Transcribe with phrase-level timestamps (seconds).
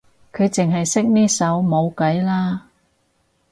[0.33, 2.65] 佢淨係識呢首冇計啦